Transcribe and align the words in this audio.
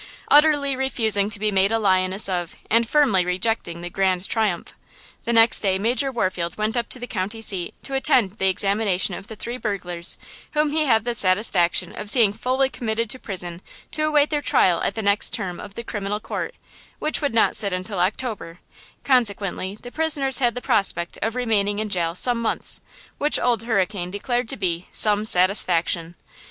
Utterly 0.29 0.75
refusing 0.75 1.29
to 1.29 1.37
be 1.37 1.51
made 1.51 1.71
a 1.71 1.77
lioness 1.77 2.27
of, 2.27 2.55
and 2.71 2.89
firmly 2.89 3.23
rejecting 3.23 3.81
the 3.81 3.89
grand 3.91 4.27
triumph. 4.27 4.73
The 5.25 5.31
next 5.33 5.61
day 5.61 5.77
Major 5.77 6.11
Warfield 6.11 6.57
went 6.57 6.75
up 6.75 6.89
to 6.89 6.97
the 6.99 7.05
county 7.05 7.39
seat 7.39 7.75
to 7.83 7.93
attend 7.93 8.31
the 8.31 8.49
examination 8.49 9.13
of 9.13 9.27
the 9.27 9.35
three 9.35 9.57
burglars, 9.57 10.17
whom 10.53 10.71
he 10.71 10.85
had 10.85 11.03
the 11.03 11.13
satisfaction 11.13 11.91
of 11.95 12.09
seeing 12.09 12.33
fully 12.33 12.67
committed 12.67 13.11
to 13.11 13.19
prison 13.19 13.61
to 13.91 14.05
await 14.07 14.31
their 14.31 14.41
trial 14.41 14.81
at 14.81 14.95
the 14.95 15.03
next 15.03 15.35
term 15.35 15.59
of 15.59 15.75
the 15.75 15.83
Criminal 15.83 16.19
Court, 16.19 16.55
which 16.97 17.21
would 17.21 17.35
not 17.35 17.55
sit 17.55 17.71
until 17.71 17.99
October; 17.99 18.59
consequently 19.03 19.77
the 19.83 19.91
prisoners 19.91 20.39
had 20.39 20.55
the 20.55 20.61
prospect 20.61 21.19
of 21.21 21.35
remaining 21.35 21.77
in 21.77 21.89
jail 21.89 22.15
some 22.15 22.41
months, 22.41 22.81
which 23.19 23.39
Old 23.39 23.61
Hurricane 23.65 24.09
declared 24.09 24.49
to 24.49 24.57
be 24.57 24.87
"some 24.91 25.25
satisfaction." 25.25 26.15